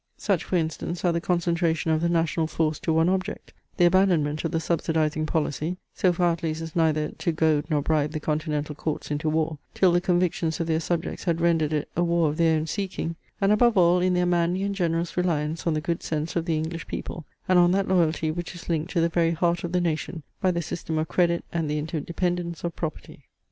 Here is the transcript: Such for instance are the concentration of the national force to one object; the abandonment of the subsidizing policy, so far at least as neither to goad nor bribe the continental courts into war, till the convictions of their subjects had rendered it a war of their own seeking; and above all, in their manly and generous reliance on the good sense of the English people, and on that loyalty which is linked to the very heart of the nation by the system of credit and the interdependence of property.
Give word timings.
Such 0.17 0.43
for 0.43 0.55
instance 0.55 1.05
are 1.05 1.11
the 1.13 1.21
concentration 1.21 1.91
of 1.91 2.01
the 2.01 2.09
national 2.09 2.47
force 2.47 2.79
to 2.79 2.91
one 2.91 3.07
object; 3.07 3.53
the 3.77 3.85
abandonment 3.85 4.43
of 4.43 4.49
the 4.49 4.59
subsidizing 4.59 5.27
policy, 5.27 5.77
so 5.93 6.11
far 6.11 6.31
at 6.33 6.41
least 6.41 6.59
as 6.61 6.75
neither 6.75 7.09
to 7.09 7.31
goad 7.31 7.65
nor 7.69 7.83
bribe 7.83 8.09
the 8.11 8.19
continental 8.19 8.73
courts 8.73 9.11
into 9.11 9.29
war, 9.29 9.59
till 9.75 9.91
the 9.91 10.01
convictions 10.01 10.59
of 10.59 10.65
their 10.65 10.79
subjects 10.79 11.25
had 11.25 11.39
rendered 11.39 11.71
it 11.71 11.87
a 11.95 12.03
war 12.03 12.29
of 12.29 12.37
their 12.37 12.57
own 12.57 12.65
seeking; 12.65 13.15
and 13.39 13.51
above 13.51 13.77
all, 13.77 13.99
in 13.99 14.15
their 14.15 14.25
manly 14.25 14.63
and 14.63 14.73
generous 14.73 15.15
reliance 15.15 15.67
on 15.67 15.75
the 15.75 15.79
good 15.81 16.01
sense 16.01 16.35
of 16.35 16.45
the 16.45 16.57
English 16.57 16.87
people, 16.87 17.23
and 17.47 17.59
on 17.59 17.69
that 17.71 17.87
loyalty 17.87 18.31
which 18.31 18.55
is 18.55 18.69
linked 18.69 18.89
to 18.89 19.01
the 19.01 19.07
very 19.09 19.33
heart 19.33 19.63
of 19.63 19.71
the 19.71 19.79
nation 19.79 20.23
by 20.41 20.49
the 20.49 20.63
system 20.63 20.97
of 20.97 21.07
credit 21.07 21.45
and 21.53 21.69
the 21.69 21.77
interdependence 21.77 22.63
of 22.63 22.75
property. 22.75 23.25